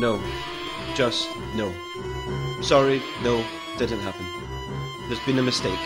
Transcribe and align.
No. 0.00 0.18
Just 0.94 1.28
no. 1.54 1.70
Sorry, 2.62 3.02
no, 3.22 3.44
didn't 3.76 4.00
happen. 4.00 4.24
There's 5.08 5.20
been 5.26 5.38
a 5.38 5.42
mistake. 5.42 5.78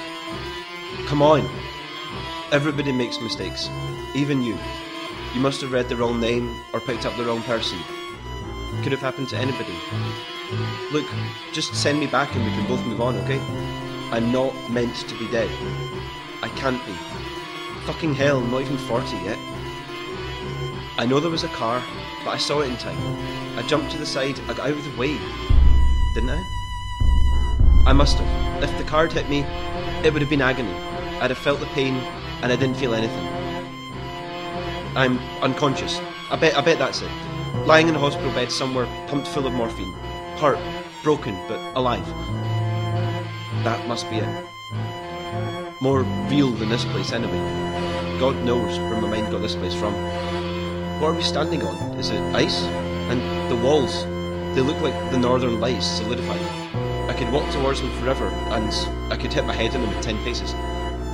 Come 1.06 1.20
on! 1.20 1.40
Everybody 2.52 2.92
makes 2.92 3.20
mistakes. 3.20 3.68
Even 4.14 4.40
you. 4.40 4.56
You 5.34 5.40
must 5.40 5.60
have 5.62 5.72
read 5.72 5.88
the 5.88 5.96
wrong 5.96 6.20
name 6.20 6.48
or 6.72 6.78
picked 6.78 7.06
up 7.06 7.16
the 7.16 7.24
wrong 7.24 7.42
person. 7.42 7.76
Could 8.84 8.92
have 8.92 9.00
happened 9.00 9.30
to 9.30 9.36
anybody. 9.36 9.74
Look, 10.92 11.06
just 11.52 11.74
send 11.74 11.98
me 11.98 12.06
back 12.06 12.32
and 12.36 12.44
we 12.44 12.52
can 12.52 12.68
both 12.68 12.86
move 12.86 13.00
on, 13.00 13.16
okay? 13.16 13.40
I'm 14.12 14.30
not 14.30 14.54
meant 14.70 14.94
to 14.94 15.18
be 15.18 15.28
dead. 15.32 15.50
I 16.40 16.48
can't 16.50 16.80
be. 16.86 16.92
Fucking 17.86 18.14
hell, 18.14 18.38
I'm 18.38 18.50
not 18.52 18.60
even 18.60 18.78
40 18.78 19.16
yet. 19.24 19.38
I 20.98 21.04
know 21.04 21.18
there 21.18 21.32
was 21.32 21.42
a 21.42 21.48
car, 21.48 21.82
but 22.24 22.30
I 22.30 22.38
saw 22.38 22.60
it 22.60 22.68
in 22.68 22.76
time. 22.76 22.98
I 23.58 23.62
jumped 23.66 23.92
to 23.92 23.98
the 23.98 24.06
side, 24.06 24.40
I 24.48 24.54
got 24.54 24.70
out 24.70 24.70
of 24.70 24.84
the 24.84 24.98
way. 24.98 25.18
Didn't 26.14 26.30
I? 26.30 26.42
I 27.86 27.92
must 27.92 28.16
have. 28.18 28.62
If 28.62 28.78
the 28.78 28.84
car 28.84 29.06
had 29.06 29.12
hit 29.12 29.28
me, 29.28 29.40
it 30.06 30.12
would 30.12 30.22
have 30.22 30.30
been 30.30 30.40
agony. 30.40 30.72
I'd 31.20 31.30
have 31.30 31.38
felt 31.38 31.60
the 31.60 31.66
pain, 31.66 31.94
and 32.42 32.50
I 32.50 32.56
didn't 32.56 32.76
feel 32.76 32.94
anything. 32.94 33.26
I'm 34.96 35.18
unconscious. 35.42 36.00
I 36.30 36.36
bet, 36.36 36.56
I 36.56 36.62
bet 36.62 36.78
that's 36.78 37.02
it. 37.02 37.10
Lying 37.66 37.88
in 37.88 37.94
a 37.94 37.98
hospital 37.98 38.32
bed 38.32 38.50
somewhere, 38.50 38.86
pumped 39.08 39.28
full 39.28 39.46
of 39.46 39.52
morphine. 39.52 39.92
Hurt, 40.38 40.58
broken, 41.02 41.34
but 41.46 41.58
alive. 41.76 42.06
That 43.64 43.86
must 43.86 44.08
be 44.08 44.16
it. 44.16 44.44
More 45.80 46.02
real 46.30 46.50
than 46.50 46.68
this 46.70 46.84
place, 46.86 47.12
anyway. 47.12 47.38
God 48.18 48.36
knows 48.44 48.78
where 48.78 49.00
my 49.00 49.08
mind 49.08 49.30
got 49.30 49.42
this 49.42 49.56
place 49.56 49.74
from. 49.74 49.94
What 51.00 51.08
are 51.08 51.14
we 51.14 51.22
standing 51.22 51.62
on? 51.62 51.98
Is 51.98 52.10
it 52.10 52.20
ice? 52.34 52.62
And 53.10 53.20
the 53.50 53.56
walls, 53.56 54.04
they 54.54 54.62
look 54.62 54.80
like 54.80 54.94
the 55.10 55.18
northern 55.18 55.60
lights 55.60 55.86
solidified. 55.86 56.40
I 57.10 57.12
could 57.12 57.30
walk 57.32 57.50
towards 57.52 57.80
them 57.80 57.90
forever, 58.00 58.28
and 58.28 58.72
I 59.12 59.16
could 59.16 59.32
hit 59.32 59.44
my 59.44 59.52
head 59.52 59.74
on 59.74 59.82
them 59.82 59.92
in 59.92 60.02
ten 60.02 60.16
paces. 60.24 60.54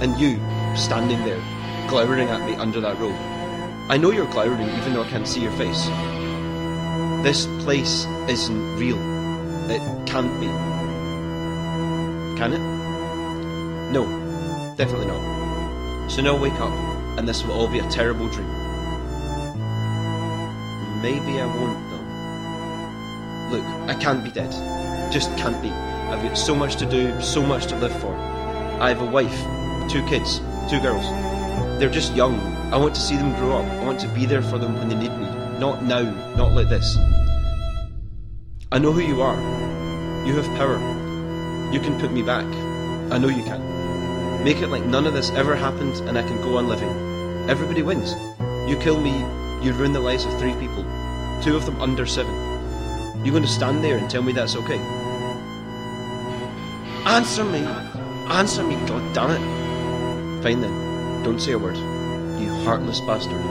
And 0.00 0.18
you, 0.20 0.38
standing 0.76 1.24
there, 1.24 1.40
glowering 1.88 2.28
at 2.28 2.48
me 2.48 2.54
under 2.54 2.80
that 2.80 2.98
robe. 2.98 3.16
I 3.90 3.96
know 3.96 4.10
you're 4.12 4.30
glowering 4.30 4.68
even 4.68 4.92
though 4.92 5.02
I 5.02 5.08
can't 5.08 5.26
see 5.26 5.40
your 5.40 5.52
face. 5.52 5.86
This 7.24 7.46
place 7.64 8.06
isn't 8.28 8.76
real. 8.76 8.98
It 9.68 9.82
can't 10.06 10.40
be. 10.40 10.46
Can 12.38 12.52
it? 12.52 12.60
No, 13.90 14.04
definitely 14.76 15.06
not. 15.06 16.08
So 16.10 16.22
now 16.22 16.36
wake 16.36 16.60
up, 16.60 16.72
and 17.18 17.28
this 17.28 17.42
will 17.44 17.52
all 17.52 17.68
be 17.68 17.80
a 17.80 17.90
terrible 17.90 18.28
dream. 18.28 18.59
Maybe 21.02 21.40
I 21.40 21.46
won't, 21.46 21.90
though. 21.90 23.56
Look, 23.56 23.64
I 23.88 23.94
can't 23.94 24.22
be 24.22 24.30
dead. 24.30 24.50
Just 25.10 25.34
can't 25.36 25.60
be. 25.62 25.70
I've 25.70 26.22
got 26.22 26.36
so 26.36 26.54
much 26.54 26.76
to 26.76 26.86
do, 26.86 27.20
so 27.20 27.42
much 27.42 27.66
to 27.66 27.76
live 27.76 27.98
for. 28.00 28.14
I 28.80 28.88
have 28.88 29.00
a 29.00 29.06
wife, 29.06 29.38
two 29.90 30.04
kids, 30.06 30.40
two 30.68 30.80
girls. 30.80 31.04
They're 31.78 31.88
just 31.88 32.14
young. 32.14 32.38
I 32.72 32.76
want 32.76 32.94
to 32.94 33.00
see 33.00 33.16
them 33.16 33.34
grow 33.36 33.58
up. 33.58 33.64
I 33.64 33.84
want 33.84 33.98
to 34.00 34.08
be 34.08 34.26
there 34.26 34.42
for 34.42 34.58
them 34.58 34.74
when 34.74 34.88
they 34.88 34.94
need 34.94 35.12
me. 35.12 35.26
Not 35.58 35.82
now, 35.82 36.02
not 36.36 36.52
like 36.52 36.68
this. 36.68 36.96
I 38.70 38.78
know 38.78 38.92
who 38.92 39.00
you 39.00 39.22
are. 39.22 39.36
You 40.26 40.36
have 40.36 40.46
power. 40.58 40.78
You 41.72 41.80
can 41.80 41.98
put 41.98 42.12
me 42.12 42.22
back. 42.22 42.44
I 43.10 43.18
know 43.18 43.28
you 43.28 43.42
can. 43.42 44.44
Make 44.44 44.58
it 44.58 44.68
like 44.68 44.84
none 44.84 45.06
of 45.06 45.14
this 45.14 45.30
ever 45.30 45.56
happened 45.56 45.96
and 46.08 46.18
I 46.18 46.22
can 46.22 46.40
go 46.42 46.58
on 46.58 46.68
living. 46.68 46.90
Everybody 47.48 47.82
wins. 47.82 48.14
You 48.70 48.76
kill 48.76 49.00
me, 49.00 49.12
you 49.62 49.72
ruin 49.72 49.92
the 49.92 50.00
lives 50.00 50.24
of 50.24 50.38
three 50.38 50.54
people, 50.54 50.84
two 51.42 51.56
of 51.56 51.66
them 51.66 51.80
under 51.80 52.06
seven. 52.06 52.34
You're 53.24 53.32
going 53.32 53.42
to 53.42 53.48
stand 53.48 53.84
there 53.84 53.98
and 53.98 54.08
tell 54.08 54.22
me 54.22 54.32
that's 54.32 54.56
okay? 54.56 54.78
Answer 57.04 57.44
me! 57.44 57.60
Answer 58.28 58.62
me, 58.62 58.76
god 58.86 59.14
damn 59.14 59.30
it! 59.30 60.42
Fine 60.42 60.62
then, 60.62 61.22
don't 61.22 61.40
say 61.40 61.52
a 61.52 61.58
word. 61.58 61.76
You 61.76 62.48
heartless 62.64 63.00
bastard. 63.00 63.42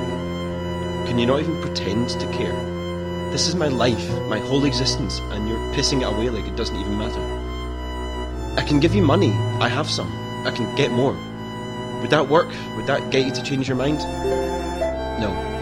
Can 1.07 1.19
you 1.19 1.27
not 1.27 1.41
even 1.41 1.61
pretend 1.61 2.09
to 2.09 2.31
care? 2.31 2.53
This 3.31 3.47
is 3.47 3.53
my 3.53 3.67
life, 3.67 4.09
my 4.27 4.39
whole 4.39 4.65
existence, 4.65 5.19
and 5.19 5.47
you're 5.47 5.59
pissing 5.73 6.01
it 6.01 6.11
away 6.11 6.29
like 6.29 6.47
it 6.47 6.55
doesn't 6.55 6.75
even 6.75 6.97
matter. 6.97 7.21
I 8.57 8.63
can 8.63 8.79
give 8.79 8.95
you 8.95 9.03
money, 9.03 9.31
I 9.59 9.69
have 9.69 9.87
some. 9.87 10.11
I 10.47 10.51
can 10.51 10.73
get 10.75 10.91
more. 10.91 11.13
Would 12.01 12.09
that 12.09 12.27
work? 12.27 12.49
Would 12.75 12.87
that 12.87 13.11
get 13.11 13.25
you 13.25 13.33
to 13.33 13.43
change 13.43 13.67
your 13.67 13.77
mind? 13.77 13.99
No. 15.19 15.58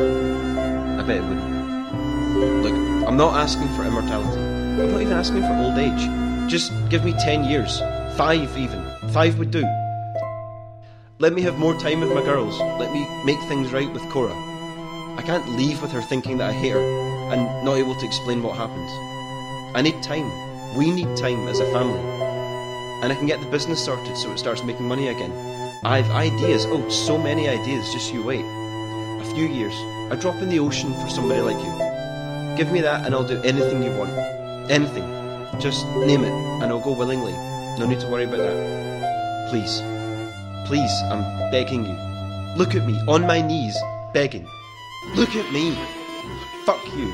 I 0.00 1.02
bet 1.02 1.16
it 1.16 1.24
wouldn't. 1.24 2.62
Look, 2.62 2.74
I'm 3.08 3.16
not 3.16 3.34
asking 3.34 3.68
for 3.74 3.84
immortality. 3.84 4.40
I'm 4.40 4.92
not 4.92 5.00
even 5.00 5.12
asking 5.12 5.42
for 5.42 5.54
old 5.56 5.78
age. 5.78 6.50
Just 6.50 6.72
give 6.88 7.04
me 7.04 7.12
ten 7.14 7.44
years. 7.44 7.80
Five, 8.16 8.56
even. 8.56 8.84
Five 9.10 9.38
would 9.38 9.50
do. 9.50 9.66
Let 11.18 11.32
me 11.32 11.42
have 11.42 11.58
more 11.58 11.74
time 11.78 12.00
with 12.00 12.12
my 12.12 12.22
girls. 12.22 12.58
Let 12.78 12.92
me 12.92 13.06
make 13.24 13.40
things 13.48 13.72
right 13.72 13.92
with 13.92 14.08
Cora. 14.10 14.34
I 15.16 15.22
can't 15.22 15.48
leave 15.56 15.82
with 15.82 15.90
her 15.90 16.02
thinking 16.02 16.38
that 16.38 16.50
I 16.50 16.52
hate 16.52 16.74
her 16.74 17.32
and 17.32 17.64
not 17.64 17.76
able 17.76 17.96
to 17.96 18.06
explain 18.06 18.42
what 18.42 18.56
happened. 18.56 18.88
I 19.76 19.82
need 19.82 20.00
time. 20.02 20.30
We 20.76 20.92
need 20.92 21.16
time 21.16 21.48
as 21.48 21.58
a 21.58 21.70
family. 21.72 21.98
And 23.02 23.12
I 23.12 23.16
can 23.16 23.26
get 23.26 23.40
the 23.40 23.50
business 23.50 23.84
sorted 23.84 24.16
so 24.16 24.30
it 24.30 24.38
starts 24.38 24.62
making 24.62 24.86
money 24.86 25.08
again. 25.08 25.32
I've 25.84 26.10
ideas. 26.10 26.66
Oh, 26.68 26.88
so 26.88 27.18
many 27.18 27.48
ideas. 27.48 27.92
Just 27.92 28.12
you 28.12 28.22
wait. 28.22 28.44
A 29.20 29.34
few 29.34 29.46
years. 29.46 29.74
A 30.12 30.16
drop 30.16 30.36
in 30.42 30.48
the 30.48 30.58
ocean 30.58 30.92
for 30.94 31.08
somebody 31.08 31.40
like 31.40 31.58
you. 31.58 31.72
Give 32.56 32.72
me 32.72 32.80
that 32.80 33.04
and 33.04 33.14
I'll 33.14 33.24
do 33.26 33.40
anything 33.42 33.82
you 33.82 33.90
want. 33.92 34.10
Anything. 34.70 35.06
Just 35.60 35.86
name 36.06 36.24
it 36.24 36.32
and 36.62 36.64
I'll 36.64 36.80
go 36.80 36.92
willingly. 36.92 37.32
No 37.78 37.86
need 37.86 38.00
to 38.00 38.08
worry 38.08 38.24
about 38.24 38.38
that. 38.38 39.48
Please. 39.50 39.82
Please, 40.66 40.92
I'm 41.10 41.22
begging 41.50 41.86
you. 41.86 41.96
Look 42.56 42.74
at 42.74 42.86
me, 42.86 43.00
on 43.08 43.26
my 43.26 43.40
knees, 43.40 43.76
begging. 44.12 44.46
Look 45.14 45.34
at 45.34 45.52
me. 45.52 45.78
Fuck 46.66 46.84
you. 46.96 47.08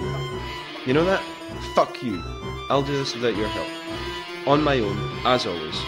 You 0.87 0.95
know 0.95 1.05
that? 1.05 1.23
Fuck 1.75 2.03
you. 2.03 2.23
I'll 2.71 2.83
do 2.83 2.97
this 2.97 3.15
without 3.15 3.37
your 3.37 3.49
help. 3.49 3.69
On 4.49 4.63
my 4.63 4.81
own, 4.81 4.97
as 5.25 5.47
always. 5.47 5.79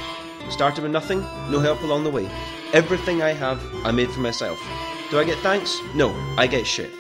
Started 0.51 0.83
with 0.83 0.93
nothing, 0.93 1.21
no 1.51 1.59
help 1.59 1.83
along 1.83 2.05
the 2.05 2.11
way. 2.11 2.29
Everything 2.73 3.23
I 3.23 3.31
have, 3.31 3.61
I 3.85 3.91
made 3.91 4.11
for 4.11 4.21
myself. 4.21 4.59
Do 5.11 5.21
I 5.21 5.25
get 5.25 5.39
thanks? 5.39 5.81
No, 5.95 6.13
I 6.37 6.49
get 6.49 6.67
shit. 6.67 6.91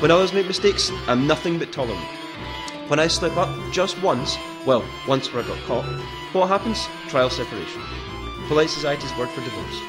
When 0.00 0.10
others 0.10 0.34
make 0.34 0.46
mistakes, 0.46 0.92
I'm 1.06 1.26
nothing 1.26 1.58
but 1.58 1.72
tolerant. 1.72 2.04
When 2.88 3.00
I 3.00 3.06
slip 3.06 3.36
up 3.38 3.48
just 3.72 4.00
once, 4.02 4.36
well, 4.66 4.84
once 5.08 5.32
where 5.32 5.42
I 5.42 5.46
got 5.46 5.58
caught, 5.64 5.86
what 6.34 6.48
happens? 6.48 6.86
Trial 7.08 7.30
separation. 7.30 7.82
Polite 8.48 8.68
society's 8.68 9.16
word 9.16 9.30
for 9.30 9.40
divorce. 9.40 9.80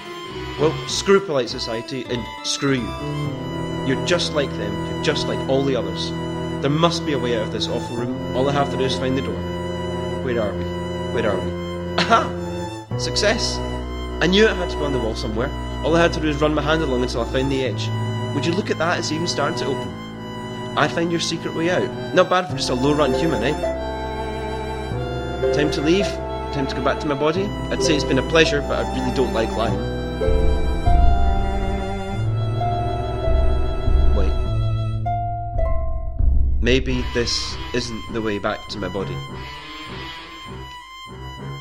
Well, 0.61 0.87
screw 0.87 1.19
polite 1.19 1.49
society 1.49 2.05
and 2.05 2.23
screw 2.45 2.75
you. 2.75 3.85
You're 3.85 4.05
just 4.05 4.33
like 4.33 4.51
them, 4.51 4.85
you're 4.85 5.03
just 5.03 5.27
like 5.27 5.39
all 5.49 5.65
the 5.65 5.75
others. 5.75 6.09
There 6.61 6.69
must 6.69 7.05
be 7.05 7.13
a 7.13 7.19
way 7.19 7.35
out 7.35 7.47
of 7.47 7.51
this 7.51 7.67
awful 7.67 7.97
room. 7.97 8.33
All 8.33 8.49
I 8.49 8.53
have 8.53 8.71
to 8.71 8.77
do 8.77 8.85
is 8.85 8.97
find 8.97 9.17
the 9.17 9.23
door. 9.23 10.23
Where 10.23 10.41
are 10.41 10.53
we? 10.53 10.63
Where 11.13 11.31
are 11.31 11.39
we? 11.39 11.51
Aha! 11.97 12.87
Success! 12.97 13.57
I 14.21 14.27
knew 14.27 14.45
it 14.45 14.55
had 14.55 14.69
to 14.69 14.77
be 14.77 14.83
on 14.83 14.93
the 14.93 14.99
wall 14.99 15.15
somewhere. 15.15 15.49
All 15.83 15.95
I 15.95 16.01
had 16.03 16.13
to 16.13 16.19
do 16.19 16.27
is 16.27 16.39
run 16.39 16.53
my 16.53 16.61
hand 16.61 16.83
along 16.83 17.01
until 17.01 17.21
I 17.21 17.31
found 17.31 17.51
the 17.51 17.65
edge. 17.65 17.89
Would 18.35 18.45
you 18.45 18.53
look 18.53 18.69
at 18.69 18.77
that? 18.77 18.99
It's 18.99 19.11
even 19.11 19.25
starting 19.25 19.57
to 19.57 19.65
open. 19.65 19.87
I 20.77 20.87
find 20.87 21.09
your 21.09 21.19
secret 21.19 21.55
way 21.55 21.71
out. 21.71 22.13
Not 22.13 22.29
bad 22.29 22.47
for 22.47 22.55
just 22.55 22.69
a 22.69 22.75
low 22.75 22.93
run 22.93 23.15
human, 23.15 23.43
eh? 23.43 23.59
Time 25.53 25.71
to 25.71 25.81
leave? 25.81 26.05
Time 26.53 26.67
to 26.67 26.75
go 26.75 26.83
back 26.83 26.99
to 26.99 27.07
my 27.07 27.15
body? 27.15 27.45
I'd 27.71 27.81
say 27.81 27.95
it's 27.95 28.03
been 28.03 28.19
a 28.19 28.29
pleasure, 28.29 28.61
but 28.61 28.85
I 28.85 28.95
really 28.95 29.11
don't 29.15 29.33
like 29.33 29.49
lying. 29.53 29.79
Wait. 34.15 34.31
Maybe 36.61 37.03
this 37.15 37.55
isn't 37.73 38.13
the 38.13 38.21
way 38.21 38.37
back 38.37 38.59
to 38.69 38.77
my 38.77 38.87
body. 38.87 39.17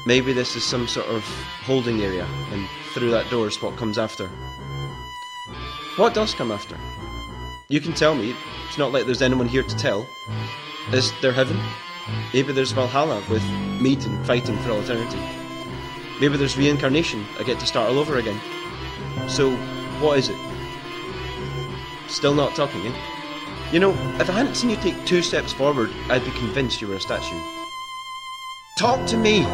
Maybe 0.06 0.32
this 0.32 0.56
is 0.56 0.64
some 0.64 0.88
sort 0.88 1.06
of 1.08 1.22
holding 1.64 2.00
area, 2.00 2.26
and 2.52 2.66
through 2.94 3.10
that 3.10 3.28
door 3.30 3.48
is 3.48 3.60
what 3.60 3.76
comes 3.76 3.98
after. 3.98 4.28
What 5.96 6.14
does 6.14 6.34
come 6.34 6.50
after? 6.50 6.76
You 7.68 7.80
can 7.80 7.92
tell 7.92 8.14
me. 8.14 8.34
It's 8.66 8.78
not 8.78 8.92
like 8.92 9.04
there's 9.04 9.20
anyone 9.20 9.46
here 9.46 9.62
to 9.62 9.76
tell. 9.76 10.06
Is 10.92 11.12
there 11.20 11.32
heaven? 11.32 11.60
Maybe 12.32 12.52
there's 12.52 12.72
Valhalla 12.72 13.22
with 13.28 13.44
meat 13.80 14.06
and 14.06 14.26
fighting 14.26 14.56
for 14.58 14.70
all 14.70 14.80
eternity. 14.80 15.20
Maybe 16.20 16.36
there's 16.36 16.56
reincarnation. 16.56 17.24
I 17.38 17.42
get 17.42 17.60
to 17.60 17.66
start 17.66 17.90
all 17.90 17.98
over 17.98 18.16
again. 18.16 18.40
So, 19.28 19.50
what 20.00 20.18
is 20.18 20.30
it? 20.30 20.36
Still 22.08 22.34
not 22.34 22.54
talking, 22.54 22.86
eh? 22.86 22.94
You 23.72 23.78
know, 23.78 23.90
if 24.18 24.28
I 24.28 24.32
hadn't 24.32 24.56
seen 24.56 24.70
you 24.70 24.76
take 24.76 25.04
two 25.04 25.22
steps 25.22 25.52
forward, 25.52 25.90
I'd 26.08 26.24
be 26.24 26.30
convinced 26.32 26.80
you 26.80 26.88
were 26.88 26.96
a 26.96 27.00
statue. 27.00 27.40
Talk 28.78 29.06
to 29.08 29.16
me! 29.16 29.46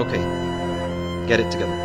Okay, 0.00 1.26
get 1.26 1.40
it 1.40 1.50
together. 1.52 1.76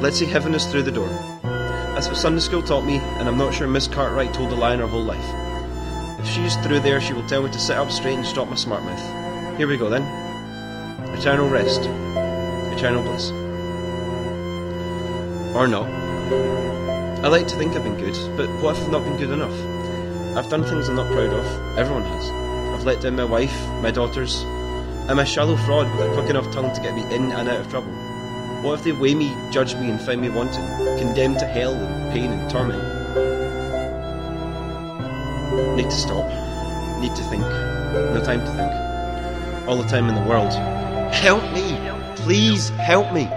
Let's 0.00 0.18
say 0.18 0.24
heaven 0.24 0.54
is 0.54 0.64
through 0.64 0.84
the 0.84 0.90
door. 0.90 1.10
That's 1.42 2.08
what 2.08 2.16
Sunday 2.16 2.40
school 2.40 2.62
taught 2.62 2.86
me, 2.86 2.96
and 2.96 3.28
I'm 3.28 3.36
not 3.36 3.52
sure 3.52 3.68
Miss 3.68 3.86
Cartwright 3.86 4.32
told 4.32 4.50
a 4.50 4.54
lie 4.54 4.72
in 4.72 4.80
her 4.80 4.86
whole 4.86 5.04
life. 5.04 5.28
If 6.18 6.26
she's 6.26 6.56
through 6.56 6.80
there, 6.80 7.02
she 7.02 7.12
will 7.12 7.28
tell 7.28 7.42
me 7.42 7.50
to 7.50 7.58
sit 7.58 7.76
up 7.76 7.90
straight 7.90 8.16
and 8.16 8.24
stop 8.24 8.48
my 8.48 8.54
smart 8.54 8.82
mouth. 8.82 9.58
Here 9.58 9.68
we 9.68 9.76
go 9.76 9.90
then. 9.90 10.04
Eternal 11.14 11.50
rest. 11.50 11.82
Eternal 12.74 13.02
bliss. 13.02 13.30
Or 15.54 15.68
not. 15.68 15.86
I 17.22 17.28
like 17.28 17.46
to 17.48 17.56
think 17.56 17.76
I've 17.76 17.84
been 17.84 17.98
good, 17.98 18.16
but 18.38 18.48
what 18.62 18.74
if 18.74 18.84
I've 18.84 18.90
not 18.90 19.04
been 19.04 19.18
good 19.18 19.32
enough? 19.32 20.34
I've 20.34 20.48
done 20.48 20.64
things 20.64 20.88
I'm 20.88 20.96
not 20.96 21.12
proud 21.12 21.34
of. 21.34 21.78
Everyone 21.78 22.04
has. 22.04 22.30
I've 22.74 22.84
let 22.84 23.02
down 23.02 23.16
my 23.16 23.24
wife, 23.24 23.54
my 23.82 23.90
daughters. 23.90 24.46
I'm 25.06 25.18
a 25.18 25.26
shallow 25.26 25.54
fraud 25.54 25.94
with 25.94 26.10
a 26.10 26.14
quick 26.14 26.30
enough 26.30 26.50
tongue 26.50 26.74
to 26.74 26.80
get 26.80 26.94
me 26.94 27.02
in 27.14 27.30
and 27.30 27.46
out 27.46 27.60
of 27.60 27.68
trouble. 27.68 27.92
What 28.62 28.78
if 28.78 28.84
they 28.84 28.92
weigh 28.92 29.14
me, 29.14 29.36
judge 29.52 29.74
me, 29.74 29.90
and 29.90 30.00
find 30.00 30.18
me 30.18 30.30
wanting, 30.30 30.64
condemned 30.98 31.40
to 31.40 31.46
hell 31.46 31.74
and 31.74 32.10
pain 32.10 32.32
and 32.32 32.50
torment? 32.50 32.82
Need 35.76 35.90
to 35.90 35.90
stop. 35.90 36.26
Need 37.00 37.14
to 37.16 37.22
think. 37.24 37.42
No 37.42 38.22
time 38.24 38.40
to 38.40 38.50
think. 38.52 39.68
All 39.68 39.76
the 39.76 39.86
time 39.88 40.08
in 40.08 40.14
the 40.14 40.22
world. 40.22 40.54
Help 41.12 41.42
me! 41.52 41.78
Please 42.16 42.70
help 42.70 43.12
me! 43.12 43.28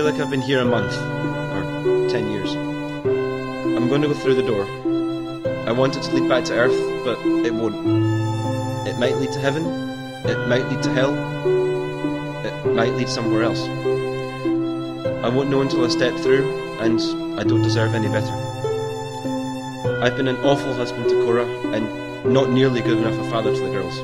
Feel 0.00 0.10
like 0.10 0.18
I've 0.18 0.30
been 0.30 0.40
here 0.40 0.60
a 0.60 0.64
month, 0.64 0.96
or 0.96 2.08
ten 2.08 2.30
years. 2.30 2.54
I'm 2.54 3.86
going 3.90 4.00
to 4.00 4.08
go 4.08 4.14
through 4.14 4.34
the 4.34 4.42
door. 4.42 4.64
I 5.68 5.72
want 5.72 5.94
it 5.94 6.04
to 6.04 6.14
lead 6.14 6.26
back 6.26 6.44
to 6.46 6.54
Earth, 6.54 7.04
but 7.04 7.18
it 7.44 7.52
won't. 7.52 8.88
It 8.88 8.98
might 8.98 9.16
lead 9.16 9.30
to 9.32 9.38
heaven, 9.38 9.66
it 10.24 10.48
might 10.48 10.66
lead 10.70 10.82
to 10.84 10.90
hell, 10.94 11.12
it 12.46 12.72
might 12.72 12.94
lead 12.94 13.10
somewhere 13.10 13.42
else. 13.42 13.60
I 15.22 15.28
won't 15.28 15.50
know 15.50 15.60
until 15.60 15.84
I 15.84 15.88
step 15.88 16.16
through, 16.16 16.48
and 16.80 16.98
I 17.38 17.44
don't 17.44 17.60
deserve 17.60 17.94
any 17.94 18.08
better. 18.08 18.32
I've 20.02 20.16
been 20.16 20.28
an 20.28 20.36
awful 20.36 20.72
husband 20.72 21.10
to 21.10 21.24
Cora, 21.26 21.44
and 21.74 22.32
not 22.32 22.48
nearly 22.48 22.80
good 22.80 22.96
enough 22.96 23.18
a 23.18 23.30
father 23.30 23.54
to 23.54 23.60
the 23.60 23.70
girls. 23.70 24.02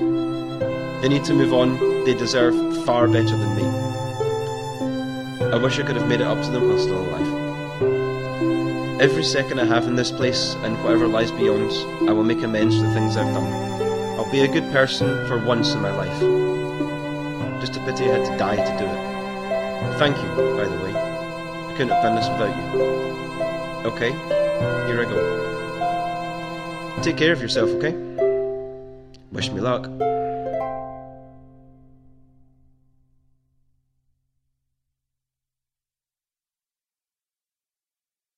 They 1.00 1.08
need 1.08 1.24
to 1.24 1.32
move 1.32 1.54
on, 1.54 2.04
they 2.04 2.12
deserve 2.12 2.84
far 2.84 3.08
better 3.08 3.34
than 3.34 3.56
me. 3.56 3.75
I 5.52 5.56
wish 5.56 5.78
I 5.78 5.82
could 5.82 5.96
have 5.96 6.08
made 6.08 6.20
it 6.20 6.26
up 6.26 6.42
to 6.42 6.50
them 6.50 6.68
while 6.68 6.78
still 6.78 7.00
alive. 7.00 7.26
Every 9.00 9.22
second 9.22 9.60
I 9.60 9.64
have 9.64 9.86
in 9.86 9.94
this 9.94 10.10
place, 10.10 10.56
and 10.62 10.76
whatever 10.82 11.06
lies 11.06 11.30
beyond, 11.30 11.70
I 12.08 12.12
will 12.12 12.24
make 12.24 12.42
amends 12.42 12.76
for 12.76 12.82
the 12.82 12.92
things 12.92 13.16
I've 13.16 13.32
done. 13.34 13.52
I'll 14.18 14.32
be 14.32 14.40
a 14.40 14.48
good 14.48 14.72
person 14.72 15.24
for 15.26 15.38
once 15.38 15.74
in 15.74 15.82
my 15.82 15.90
life. 15.90 16.20
Just 17.60 17.76
a 17.76 17.80
pity 17.84 18.04
I 18.04 18.18
had 18.18 18.26
to 18.26 18.36
die 18.38 18.56
to 18.56 18.78
do 18.78 18.84
it. 18.84 19.98
Thank 19.98 20.16
you, 20.16 20.28
by 20.56 20.64
the 20.64 20.78
way. 20.84 20.94
I 20.94 21.72
couldn't 21.76 21.90
have 21.90 22.02
done 22.02 22.16
this 22.16 22.28
without 22.28 22.56
you. 22.56 22.64
Okay, 23.90 24.12
here 24.88 25.00
I 25.00 25.04
go. 25.04 25.16
Take 27.02 27.16
care 27.16 27.32
of 27.32 27.40
yourself, 27.40 27.70
okay? 27.70 27.94
Wish 29.30 29.50
me 29.52 29.60
luck. 29.60 29.88